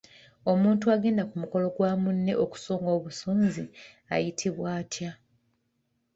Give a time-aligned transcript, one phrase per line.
[0.51, 3.63] Omuntu agenda ku mukolo gwa munne okusunga obusunzi
[4.13, 5.11] ayitibwa atya?